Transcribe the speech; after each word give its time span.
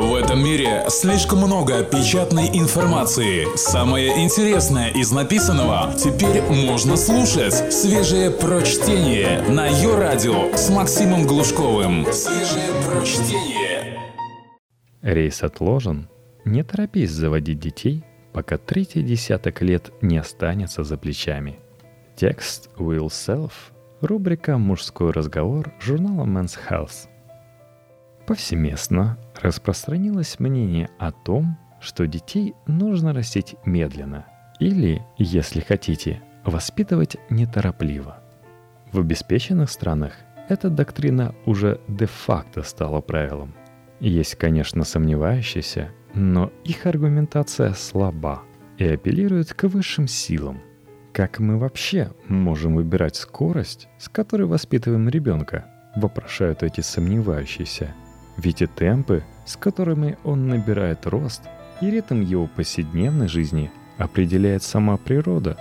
В 0.00 0.14
этом 0.14 0.42
мире 0.42 0.86
слишком 0.88 1.40
много 1.40 1.84
печатной 1.84 2.48
информации. 2.54 3.54
Самое 3.54 4.24
интересное 4.24 4.88
из 4.88 5.12
написанного 5.12 5.92
теперь 5.92 6.40
можно 6.40 6.96
слушать. 6.96 7.70
Свежее 7.70 8.30
прочтение 8.30 9.42
на 9.42 9.66
ее 9.66 9.98
радио 9.98 10.56
с 10.56 10.70
Максимом 10.70 11.26
Глушковым. 11.26 12.06
Свежее 12.12 12.70
прочтение. 12.88 14.00
Рейс 15.02 15.42
отложен. 15.42 16.08
Не 16.46 16.62
торопись 16.62 17.10
заводить 17.10 17.60
детей, 17.60 18.02
пока 18.32 18.56
третий 18.56 19.02
десяток 19.02 19.60
лет 19.60 19.92
не 20.00 20.16
останется 20.16 20.82
за 20.82 20.96
плечами. 20.96 21.58
Текст 22.16 22.70
Will 22.78 23.08
Self. 23.08 23.52
Рубрика 24.00 24.56
«Мужской 24.56 25.10
разговор» 25.10 25.74
журнала 25.78 26.24
Men's 26.24 26.56
Health. 26.70 27.09
Повсеместно 28.30 29.18
распространилось 29.42 30.38
мнение 30.38 30.88
о 31.00 31.10
том, 31.10 31.58
что 31.80 32.06
детей 32.06 32.54
нужно 32.68 33.12
растить 33.12 33.56
медленно 33.64 34.24
или, 34.60 35.02
если 35.18 35.58
хотите, 35.58 36.22
воспитывать 36.44 37.16
неторопливо. 37.28 38.22
В 38.92 39.00
обеспеченных 39.00 39.68
странах 39.68 40.12
эта 40.48 40.70
доктрина 40.70 41.34
уже 41.44 41.80
де-факто 41.88 42.62
стала 42.62 43.00
правилом. 43.00 43.52
Есть, 43.98 44.36
конечно, 44.36 44.84
сомневающиеся, 44.84 45.90
но 46.14 46.52
их 46.62 46.86
аргументация 46.86 47.72
слаба 47.72 48.42
и 48.78 48.84
апеллирует 48.84 49.52
к 49.54 49.64
высшим 49.64 50.06
силам. 50.06 50.60
Как 51.12 51.40
мы 51.40 51.58
вообще 51.58 52.12
можем 52.28 52.76
выбирать 52.76 53.16
скорость, 53.16 53.88
с 53.98 54.08
которой 54.08 54.46
воспитываем 54.46 55.08
ребенка? 55.08 55.66
Вопрошают 55.96 56.62
эти 56.62 56.80
сомневающиеся– 56.80 57.92
ведь 58.40 58.62
и 58.62 58.66
темпы, 58.66 59.22
с 59.44 59.56
которыми 59.56 60.16
он 60.24 60.48
набирает 60.48 61.06
рост, 61.06 61.42
и 61.80 61.90
ритм 61.90 62.20
его 62.20 62.46
повседневной 62.46 63.28
жизни 63.28 63.70
определяет 63.98 64.62
сама 64.62 64.96
природа. 64.96 65.56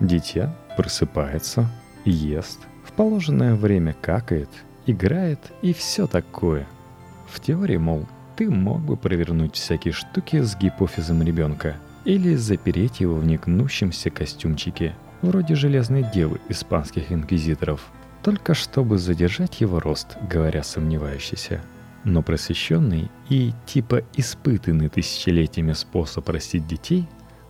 Дитя 0.00 0.54
просыпается, 0.76 1.70
ест, 2.04 2.58
в 2.84 2.92
положенное 2.92 3.54
время 3.54 3.94
какает, 4.00 4.50
играет 4.86 5.40
и 5.62 5.72
все 5.72 6.06
такое. 6.06 6.66
В 7.28 7.40
теории, 7.40 7.76
мол, 7.76 8.06
ты 8.36 8.50
мог 8.50 8.80
бы 8.80 8.96
провернуть 8.96 9.54
всякие 9.54 9.92
штуки 9.92 10.40
с 10.40 10.56
гипофизом 10.56 11.22
ребенка 11.22 11.76
или 12.04 12.34
запереть 12.34 13.00
его 13.00 13.14
в 13.14 13.26
негнущемся 13.26 14.10
костюмчике, 14.10 14.94
вроде 15.22 15.54
железной 15.54 16.04
девы 16.14 16.40
испанских 16.48 17.10
инквизиторов, 17.10 17.86
только 18.22 18.54
чтобы 18.54 18.98
задержать 18.98 19.60
его 19.60 19.80
рост, 19.80 20.16
говоря 20.28 20.62
сомневающийся– 20.62 21.62
но 22.06 22.22
просвещенный 22.22 23.10
и 23.28 23.52
типа 23.66 24.02
испытанный 24.14 24.88
тысячелетиями 24.88 25.72
способ 25.72 26.28
растить 26.28 26.66
детей 26.66 27.06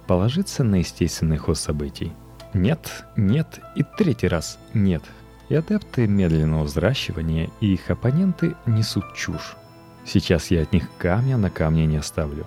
положится 0.06 0.64
на 0.64 0.76
естественный 0.76 1.36
ход 1.36 1.58
событий. 1.58 2.12
Нет, 2.54 3.04
нет 3.16 3.60
и 3.76 3.84
третий 3.98 4.28
раз 4.28 4.58
нет. 4.72 5.02
И 5.50 5.54
адепты 5.54 6.06
медленного 6.06 6.64
взращивания 6.64 7.50
и 7.60 7.74
их 7.74 7.90
оппоненты 7.90 8.56
несут 8.64 9.14
чушь. 9.14 9.56
Сейчас 10.06 10.50
я 10.50 10.62
от 10.62 10.72
них 10.72 10.88
камня 10.96 11.36
на 11.36 11.50
камне 11.50 11.84
не 11.84 11.98
оставлю. 11.98 12.46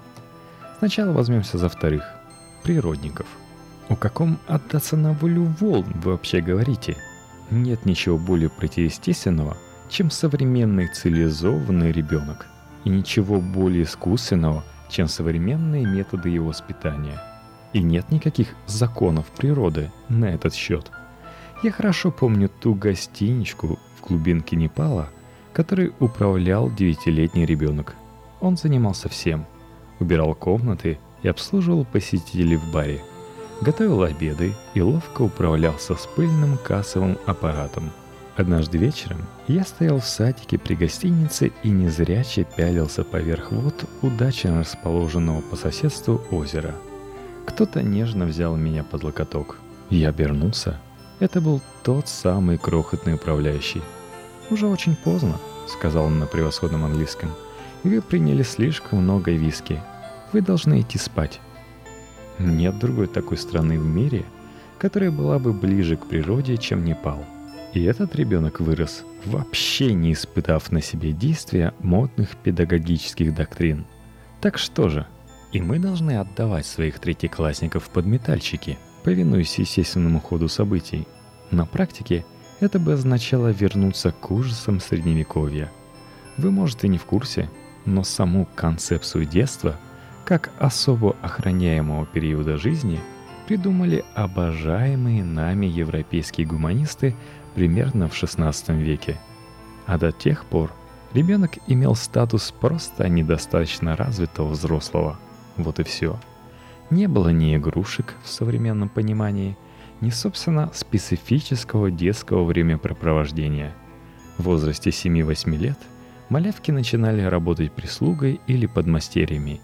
Сначала 0.79 1.11
возьмемся 1.11 1.59
за 1.59 1.69
вторых. 1.69 2.03
Природников. 2.63 3.27
О 3.87 3.95
каком 3.95 4.39
отдаться 4.47 4.97
на 4.97 5.13
волю 5.13 5.43
волн 5.59 5.85
вы 6.03 6.13
вообще 6.13 6.41
говорите? 6.41 6.97
Нет 7.51 7.85
ничего 7.85 8.17
более 8.17 8.49
противоестественного– 8.49 9.57
чем 9.89 10.11
современный 10.11 10.87
цивилизованный 10.87 11.91
ребенок, 11.91 12.45
и 12.85 12.89
ничего 12.89 13.41
более 13.41 13.83
искусственного, 13.83 14.63
чем 14.89 15.07
современные 15.07 15.85
методы 15.85 16.29
его 16.29 16.47
воспитания. 16.47 17.21
И 17.73 17.81
нет 17.81 18.09
никаких 18.11 18.49
законов 18.67 19.25
природы 19.27 19.91
на 20.07 20.25
этот 20.25 20.53
счет. 20.53 20.91
Я 21.61 21.71
хорошо 21.71 22.11
помню 22.11 22.49
ту 22.49 22.73
гостиничку 22.73 23.79
в 23.97 24.07
глубинке 24.07 24.55
Непала, 24.55 25.09
которой 25.51 25.93
управлял 25.99 26.71
девятилетний 26.71 27.45
ребенок. 27.45 27.95
Он 28.39 28.55
занимался 28.55 29.09
всем. 29.09 29.45
Убирал 29.99 30.33
комнаты 30.33 30.97
и 31.21 31.27
обслуживал 31.27 31.83
посетителей 31.83 32.55
в 32.55 32.71
баре. 32.71 33.01
Готовил 33.61 34.03
обеды 34.03 34.53
и 34.73 34.81
ловко 34.81 35.23
управлялся 35.23 35.95
с 35.95 36.07
пыльным 36.07 36.57
кассовым 36.57 37.17
аппаратом– 37.25 37.91
Однажды 38.39 38.77
вечером 38.77 39.17
я 39.49 39.65
стоял 39.65 39.99
в 39.99 40.05
садике 40.05 40.57
при 40.57 40.73
гостинице 40.73 41.51
и 41.61 41.69
незряче 41.69 42.45
пялился 42.45 43.03
поверх 43.03 43.51
вод 43.51 43.83
удачно 44.01 44.61
расположенного 44.61 45.41
по 45.41 45.57
соседству 45.57 46.21
озера. 46.31 46.73
Кто-то 47.45 47.83
нежно 47.83 48.25
взял 48.25 48.55
меня 48.55 48.85
под 48.85 49.03
локоток. 49.03 49.57
Я 49.89 50.07
обернулся. 50.07 50.79
Это 51.19 51.41
был 51.41 51.59
тот 51.83 52.07
самый 52.07 52.57
крохотный 52.57 53.15
управляющий. 53.15 53.81
«Уже 54.49 54.67
очень 54.67 54.95
поздно»,— 54.95 55.37
сказал 55.67 56.05
он 56.05 56.19
на 56.19 56.25
превосходном 56.25 56.85
английском. 56.85 57.31
«Вы 57.83 58.01
приняли 58.01 58.43
слишком 58.43 58.99
много 58.99 59.31
виски. 59.31 59.81
Вы 60.31 60.39
должны 60.39 60.79
идти 60.79 60.97
спать». 60.97 61.41
Нет 62.37 62.79
другой 62.79 63.07
такой 63.07 63.35
страны 63.35 63.77
в 63.77 63.85
мире, 63.85 64.23
которая 64.77 65.11
была 65.11 65.39
бы 65.39 65.51
ближе 65.51 65.97
к 65.97 66.05
природе, 66.05 66.55
чем 66.55 66.85
Непал— 66.85 67.25
и 67.73 67.83
этот 67.83 68.15
ребенок 68.15 68.59
вырос, 68.59 69.03
вообще 69.25 69.93
не 69.93 70.13
испытав 70.13 70.71
на 70.71 70.81
себе 70.81 71.11
действия 71.11 71.73
модных 71.79 72.35
педагогических 72.37 73.33
доктрин. 73.33 73.85
Так 74.41 74.57
что 74.57 74.89
же, 74.89 75.05
и 75.51 75.61
мы 75.61 75.79
должны 75.79 76.17
отдавать 76.17 76.65
своих 76.65 76.99
третьеклассников 76.99 77.89
под 77.89 78.05
метальчики, 78.05 78.77
повинуясь 79.03 79.59
естественному 79.59 80.19
ходу 80.19 80.47
событий. 80.47 81.07
На 81.51 81.65
практике 81.65 82.25
это 82.59 82.79
бы 82.79 82.93
означало 82.93 83.49
вернуться 83.49 84.11
к 84.11 84.31
ужасам 84.31 84.79
средневековья. 84.79 85.71
Вы, 86.37 86.51
может, 86.51 86.83
и 86.83 86.87
не 86.87 86.97
в 86.97 87.05
курсе, 87.05 87.49
но 87.85 88.03
саму 88.03 88.47
концепцию 88.55 89.25
детства, 89.25 89.75
как 90.25 90.51
особо 90.59 91.15
охраняемого 91.21 92.05
периода 92.05 92.57
жизни, 92.57 92.99
придумали 93.49 94.05
обожаемые 94.13 95.23
нами 95.23 95.65
европейские 95.65 96.45
гуманисты 96.45 97.15
примерно 97.55 98.07
в 98.07 98.13
XVI 98.13 98.77
веке. 98.77 99.17
А 99.87 99.97
до 99.97 100.11
тех 100.11 100.45
пор 100.45 100.71
ребенок 101.15 101.53
имел 101.65 101.95
статус 101.95 102.51
просто 102.51 103.09
недостаточно 103.09 103.95
развитого 103.95 104.49
взрослого. 104.49 105.17
Вот 105.57 105.79
и 105.79 105.83
все. 105.83 106.19
Не 106.91 107.07
было 107.07 107.29
ни 107.29 107.55
игрушек 107.55 108.13
в 108.23 108.29
современном 108.29 108.87
понимании, 108.87 109.57
ни, 109.99 110.11
собственно, 110.11 110.69
специфического 110.71 111.89
детского 111.89 112.43
времяпрепровождения. 112.43 113.73
В 114.37 114.43
возрасте 114.43 114.91
7-8 114.91 115.57
лет 115.57 115.79
малявки 116.29 116.69
начинали 116.69 117.23
работать 117.23 117.71
прислугой 117.71 118.41
или 118.45 118.67
подмастерьями. 118.67 119.59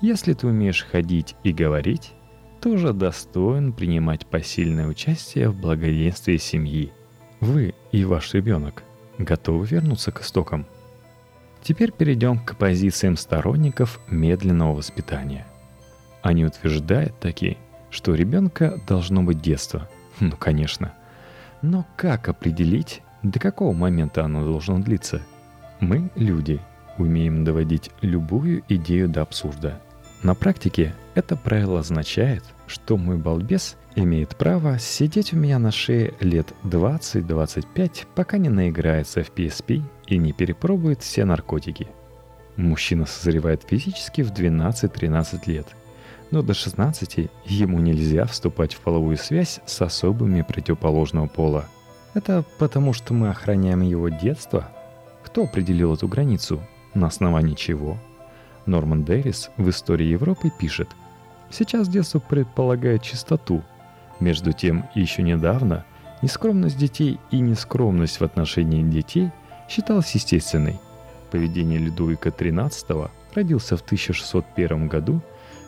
Если 0.00 0.32
ты 0.32 0.46
умеешь 0.46 0.86
ходить 0.90 1.36
и 1.44 1.52
говорить, 1.52 2.14
ты 2.60 2.70
уже 2.70 2.92
достоин 2.92 3.72
принимать 3.72 4.26
посильное 4.26 4.86
участие 4.86 5.50
в 5.50 5.60
благоденствии 5.60 6.36
семьи– 6.36 6.92
вы 7.40 7.74
и 7.92 8.04
ваш 8.04 8.34
ребенок 8.34 8.82
готовы 9.16 9.64
вернуться 9.64 10.10
к 10.10 10.22
истокам? 10.22 10.66
Теперь 11.62 11.92
перейдем 11.92 12.40
к 12.40 12.56
позициям 12.56 13.16
сторонников 13.16 14.00
медленного 14.08 14.74
воспитания. 14.74 15.46
Они 16.22 16.44
утверждают 16.44 17.18
такие, 17.20 17.56
что 17.90 18.12
у 18.12 18.14
ребенка 18.14 18.80
должно 18.88 19.22
быть 19.22 19.40
детство. 19.40 19.88
Ну, 20.18 20.32
конечно. 20.36 20.94
Но 21.62 21.86
как 21.96 22.28
определить, 22.28 23.02
до 23.22 23.38
какого 23.38 23.72
момента 23.72 24.24
оно 24.24 24.44
должно 24.44 24.80
длиться? 24.80 25.22
Мы, 25.78 26.10
люди, 26.16 26.60
умеем 26.98 27.44
доводить 27.44 27.92
любую 28.00 28.64
идею 28.68 29.08
до 29.08 29.22
абсурда. 29.22 29.80
На 30.22 30.34
практике 30.34 30.94
это 31.14 31.36
правило 31.36 31.78
означает, 31.78 32.42
что 32.66 32.96
мой 32.96 33.16
балбес 33.16 33.76
имеет 33.94 34.36
право 34.36 34.78
сидеть 34.78 35.32
у 35.32 35.36
меня 35.36 35.60
на 35.60 35.70
шее 35.70 36.14
лет 36.20 36.52
20-25, 36.64 38.06
пока 38.16 38.36
не 38.36 38.48
наиграется 38.48 39.22
в 39.22 39.30
PSP 39.32 39.82
и 40.06 40.18
не 40.18 40.32
перепробует 40.32 41.02
все 41.02 41.24
наркотики. 41.24 41.88
Мужчина 42.56 43.06
созревает 43.06 43.62
физически 43.62 44.22
в 44.22 44.32
12-13 44.32 45.40
лет, 45.46 45.68
но 46.32 46.42
до 46.42 46.52
16 46.52 47.30
ему 47.44 47.78
нельзя 47.78 48.26
вступать 48.26 48.74
в 48.74 48.80
половую 48.80 49.16
связь 49.16 49.60
с 49.66 49.80
особыми 49.80 50.42
противоположного 50.42 51.28
пола. 51.28 51.66
Это 52.14 52.44
потому, 52.58 52.92
что 52.92 53.14
мы 53.14 53.30
охраняем 53.30 53.82
его 53.82 54.08
детство? 54.08 54.68
Кто 55.22 55.44
определил 55.44 55.94
эту 55.94 56.08
границу? 56.08 56.60
На 56.94 57.06
основании 57.06 57.54
чего? 57.54 57.98
Норман 58.68 59.02
Дэвис 59.02 59.50
в 59.56 59.68
«Истории 59.68 60.06
Европы» 60.06 60.50
пишет, 60.56 60.88
«Сейчас 61.50 61.88
детство 61.88 62.18
предполагает 62.20 63.02
чистоту, 63.02 63.62
между 64.20 64.52
тем, 64.52 64.84
еще 64.94 65.22
недавно 65.22 65.84
нескромность 66.22 66.76
детей 66.76 67.18
и 67.30 67.40
нескромность 67.40 68.20
в 68.20 68.24
отношении 68.24 68.82
детей 68.82 69.30
считалась 69.68 70.14
естественной. 70.14 70.80
Поведение 71.30 71.78
Людовика 71.78 72.30
XIII 72.30 73.10
родился 73.34 73.76
в 73.76 73.82
1601 73.82 74.88
году, 74.88 75.20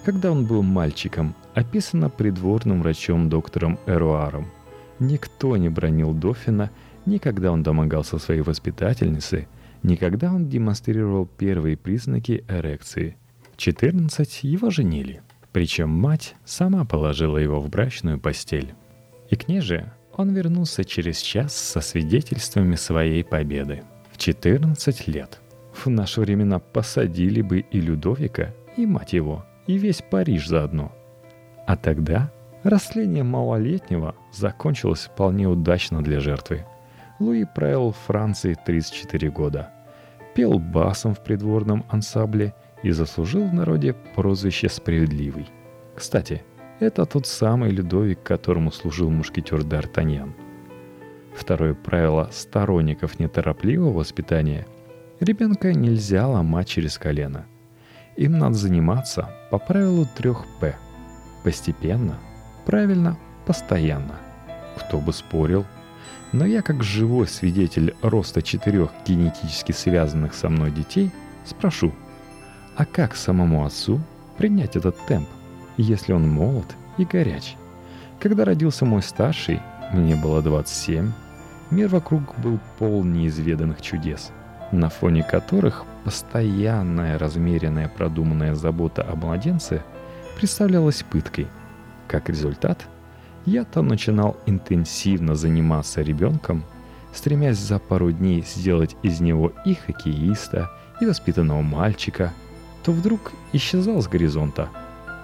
когда 0.04 0.32
он 0.32 0.46
был 0.46 0.62
мальчиком, 0.62 1.34
описано 1.54 2.08
придворным 2.08 2.82
врачом 2.82 3.28
доктором 3.28 3.78
Эруаром. 3.86 4.46
Никто 4.98 5.56
не 5.56 5.68
бронил 5.68 6.12
Дофина, 6.12 6.70
ни 7.06 7.18
когда 7.18 7.52
он 7.52 7.62
домогался 7.62 8.18
своей 8.18 8.40
воспитательницы, 8.40 9.46
ни 9.82 9.96
когда 9.96 10.32
он 10.32 10.48
демонстрировал 10.48 11.26
первые 11.26 11.76
признаки 11.76 12.44
эрекции. 12.48 13.16
В 13.52 13.56
14 13.56 14.44
его 14.44 14.70
женили, 14.70 15.22
причем 15.52 15.90
мать 15.90 16.34
сама 16.44 16.84
положила 16.84 17.36
его 17.36 17.60
в 17.60 17.68
брачную 17.68 18.18
постель. 18.18 18.74
И 19.28 19.36
к 19.36 19.48
ней 19.48 19.60
же 19.60 19.92
он 20.16 20.34
вернулся 20.34 20.84
через 20.84 21.20
час 21.20 21.54
со 21.54 21.80
свидетельствами 21.80 22.74
своей 22.74 23.24
победы. 23.24 23.82
В 24.12 24.18
14 24.18 25.08
лет. 25.08 25.40
В 25.72 25.88
наши 25.88 26.20
времена 26.20 26.58
посадили 26.58 27.42
бы 27.42 27.60
и 27.60 27.80
Людовика, 27.80 28.52
и 28.76 28.86
мать 28.86 29.12
его, 29.12 29.44
и 29.66 29.78
весь 29.78 30.02
Париж 30.02 30.48
заодно. 30.48 30.92
А 31.66 31.76
тогда 31.76 32.32
растление 32.62 33.22
малолетнего 33.22 34.14
закончилось 34.32 35.08
вполне 35.12 35.48
удачно 35.48 36.02
для 36.02 36.20
жертвы. 36.20 36.66
Луи 37.20 37.44
правил 37.44 37.92
Франции 37.92 38.54
34 38.54 39.30
года. 39.30 39.70
Пел 40.34 40.58
басом 40.58 41.14
в 41.14 41.22
придворном 41.22 41.84
ансамбле 41.90 42.54
и 42.82 42.90
заслужил 42.92 43.46
в 43.46 43.52
народе 43.52 43.92
прозвище 43.92 44.70
«Справедливый». 44.70 45.46
Кстати, 45.94 46.42
это 46.78 47.04
тот 47.04 47.26
самый 47.26 47.70
Людовик, 47.70 48.22
которому 48.22 48.72
служил 48.72 49.10
мушкетер 49.10 49.60
Д'Артаньян. 49.60 50.32
Второе 51.34 51.74
правило 51.74 52.30
сторонников 52.32 53.18
неторопливого 53.20 53.92
воспитания– 53.92 54.66
ребенка 55.20 55.74
нельзя 55.74 56.26
ломать 56.26 56.68
через 56.68 56.96
колено. 56.96 57.44
Им 58.16 58.38
надо 58.38 58.54
заниматься 58.54 59.28
по 59.50 59.58
правилу 59.58 60.06
трех 60.16 60.46
«П»– 60.58 60.74
постепенно, 61.44 62.18
правильно, 62.64 63.18
постоянно. 63.44 64.16
Кто 64.78 64.98
бы 64.98 65.12
спорил. 65.12 65.66
Но 66.32 66.46
я, 66.46 66.62
как 66.62 66.82
живой 66.82 67.26
свидетель 67.26 67.94
роста 68.02 68.42
четырех 68.42 68.90
генетически 69.06 69.72
связанных 69.72 70.34
со 70.34 70.48
мной 70.48 70.70
детей, 70.70 71.10
спрошу, 71.44 71.92
а 72.76 72.84
как 72.84 73.16
самому 73.16 73.64
отцу 73.64 74.00
принять 74.36 74.76
этот 74.76 74.96
темп? 75.06 75.28
если 75.82 76.12
он 76.12 76.28
молод 76.28 76.66
и 76.98 77.04
горяч. 77.04 77.56
Когда 78.20 78.44
родился 78.44 78.84
мой 78.84 79.02
старший, 79.02 79.60
мне 79.92 80.14
было 80.14 80.42
27, 80.42 81.10
мир 81.70 81.88
вокруг 81.88 82.38
был 82.38 82.58
полон 82.78 83.12
неизведанных 83.12 83.80
чудес, 83.80 84.30
на 84.72 84.88
фоне 84.88 85.22
которых 85.22 85.84
постоянная 86.04 87.18
размеренная 87.18 87.88
продуманная 87.88 88.54
забота 88.54 89.06
о 89.08 89.16
младенце 89.16 89.82
представлялась 90.36 91.02
пыткой. 91.02 91.48
Как 92.08 92.28
результат, 92.28 92.86
я 93.46 93.64
то 93.64 93.82
начинал 93.82 94.36
интенсивно 94.46 95.34
заниматься 95.34 96.02
ребенком, 96.02 96.64
стремясь 97.12 97.58
за 97.58 97.78
пару 97.78 98.12
дней 98.12 98.42
сделать 98.42 98.96
из 99.02 99.20
него 99.20 99.52
и 99.64 99.74
хоккеиста, 99.74 100.70
и 101.00 101.06
воспитанного 101.06 101.62
мальчика, 101.62 102.32
то 102.84 102.92
вдруг 102.92 103.32
исчезал 103.52 104.02
с 104.02 104.08
горизонта– 104.08 104.68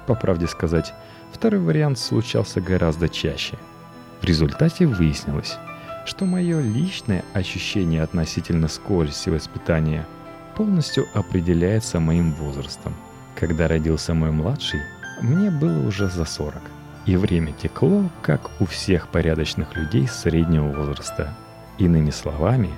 по 0.06 0.14
правде 0.14 0.46
сказать, 0.46 0.94
второй 1.32 1.60
вариант 1.60 1.98
случался 1.98 2.60
гораздо 2.60 3.08
чаще. 3.08 3.58
В 4.20 4.24
результате 4.24 4.86
выяснилось, 4.86 5.58
что 6.06 6.24
мое 6.24 6.60
личное 6.60 7.24
ощущение 7.34 8.02
относительно 8.02 8.68
скорости 8.68 9.28
воспитания 9.28 10.06
полностью 10.56 11.06
определяется 11.12 12.00
моим 12.00 12.32
возрастом. 12.34 12.94
Когда 13.34 13.68
родился 13.68 14.14
мой 14.14 14.30
младший, 14.30 14.80
мне 15.20 15.50
было 15.50 15.86
уже 15.86 16.08
за 16.08 16.24
40. 16.24 16.54
И 17.06 17.16
время 17.16 17.52
текло, 17.52 18.10
как 18.22 18.50
у 18.60 18.66
всех 18.66 19.08
порядочных 19.08 19.76
людей 19.76 20.08
среднего 20.08 20.68
возраста. 20.68 21.34
Иными 21.78 22.10
словами, 22.10 22.70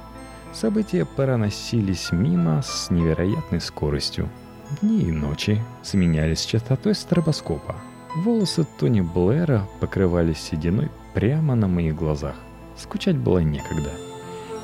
события 0.52 1.04
проносились 1.04 2.12
мимо 2.12 2.62
с 2.62 2.90
невероятной 2.90 3.60
скоростью– 3.60 4.28
Дни 4.82 5.00
и 5.00 5.12
ночи 5.12 5.64
сменялись 5.82 6.44
частотой 6.44 6.94
стробоскопа. 6.94 7.76
Волосы 8.16 8.66
Тони 8.78 9.00
Блэра 9.00 9.66
покрывались 9.80 10.38
сединой 10.38 10.90
прямо 11.14 11.54
на 11.54 11.68
моих 11.68 11.96
глазах. 11.96 12.34
Скучать 12.76 13.16
было 13.16 13.38
некогда. 13.38 13.90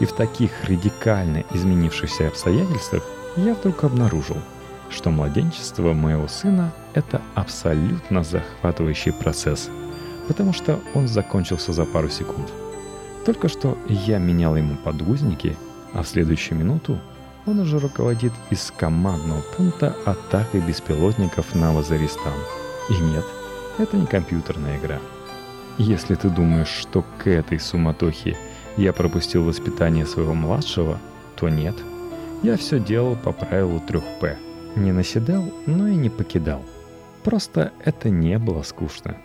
И 0.00 0.04
в 0.04 0.12
таких 0.12 0.50
радикально 0.64 1.44
изменившихся 1.54 2.28
обстоятельствах 2.28 3.02
я 3.36 3.54
вдруг 3.54 3.84
обнаружил, 3.84 4.36
что 4.90 5.10
младенчество 5.10 5.92
моего 5.92 6.28
сына– 6.28 6.72
это 6.94 7.20
абсолютно 7.34 8.22
захватывающий 8.22 9.12
процесс, 9.12 9.68
потому 10.28 10.52
что 10.52 10.80
он 10.94 11.08
закончился 11.08 11.72
за 11.72 11.84
пару 11.84 12.08
секунд. 12.08 12.50
Только 13.24 13.48
что 13.48 13.78
я 13.88 14.18
менял 14.18 14.56
ему 14.56 14.76
подгузники, 14.76 15.56
а 15.92 16.02
в 16.02 16.08
следующую 16.08 16.58
минуту 16.58 16.98
он 17.46 17.58
уже 17.60 17.78
руководит 17.78 18.32
из 18.50 18.72
командного 18.76 19.42
пункта 19.56 19.96
атакой 20.04 20.60
беспилотников 20.60 21.54
на 21.54 21.72
Вазаристан. 21.72 22.32
И 22.90 22.94
нет, 22.94 23.24
это 23.78 23.96
не 23.96 24.06
компьютерная 24.06 24.78
игра. 24.78 24.98
Если 25.78 26.14
ты 26.14 26.30
думаешь, 26.30 26.68
что 26.68 27.04
к 27.18 27.26
этой 27.26 27.58
суматохе 27.58 28.36
я 28.76 28.92
пропустил 28.92 29.44
воспитание 29.44 30.06
своего 30.06 30.34
младшего, 30.34 30.98
то 31.36 31.48
нет. 31.48 31.74
Я 32.42 32.56
все 32.56 32.78
делал 32.78 33.16
по 33.16 33.32
правилу 33.32 33.82
3П. 33.86 34.36
Не 34.76 34.92
наседал, 34.92 35.44
но 35.66 35.88
и 35.88 35.94
не 35.94 36.10
покидал. 36.10 36.62
Просто 37.22 37.72
это 37.84 38.10
не 38.10 38.38
было 38.38 38.62
скучно. 38.62 39.16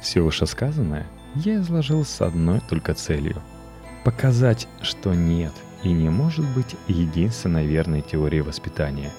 Все 0.00 0.20
вышесказанное 0.20 1.06
я 1.34 1.56
изложил 1.56 2.04
с 2.04 2.20
одной 2.20 2.60
только 2.68 2.94
целью– 2.94 3.42
показать, 4.04 4.68
что 4.82 5.14
нет, 5.14 5.52
и 5.82 5.92
не 5.92 6.08
может 6.08 6.46
быть 6.54 6.76
единственной 6.86 7.66
верной 7.66 8.02
теорией 8.02 8.42
воспитания. 8.42 9.10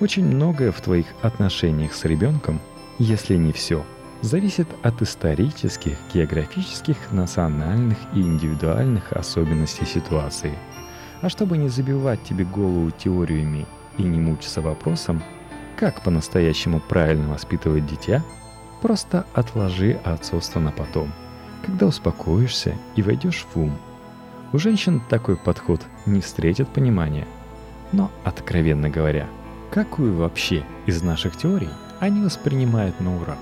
Очень 0.00 0.26
многое 0.26 0.70
в 0.70 0.80
твоих 0.82 1.06
отношениях 1.22 1.94
с 1.94 2.04
ребенком, 2.04 2.60
если 2.98 3.36
не 3.36 3.52
все, 3.52 3.84
зависит 4.20 4.68
от 4.82 5.00
исторических, 5.00 5.96
географических, 6.12 6.96
национальных 7.10 7.96
и 8.14 8.20
индивидуальных 8.20 9.12
особенностей 9.12 9.86
ситуации. 9.86 10.52
А 11.22 11.28
чтобы 11.28 11.56
не 11.56 11.68
забивать 11.68 12.22
тебе 12.22 12.44
голову 12.44 12.90
теориями 12.90 13.66
и 13.98 14.02
не 14.02 14.18
мучиться 14.18 14.62
вопросом, 14.62 15.22
как 15.76 16.02
по-настоящему 16.02 16.80
правильно 16.80 17.28
воспитывать 17.28 17.86
дитя, 17.86 18.24
просто 18.80 19.26
отложи 19.34 20.00
отцовство 20.04 20.60
на 20.60 20.72
потом, 20.72 21.12
когда 21.66 21.86
успокоишься 21.86 22.74
и 22.96 23.02
войдешь 23.02 23.46
в 23.52 23.60
ум– 23.60 23.76
у 24.50 24.58
женщин 24.58 25.02
такой 25.10 25.36
подход 25.36 25.82
не 26.06 26.22
встретит 26.22 26.68
понимания. 26.68 27.26
Но, 27.92 28.10
откровенно 28.24 28.88
говоря, 28.88 29.26
какую 29.70 30.16
вообще 30.16 30.64
из 30.86 31.02
наших 31.02 31.36
теорий 31.36 31.68
они 32.00 32.22
воспринимают 32.22 32.98
на 32.98 33.14
ура? 33.16 33.36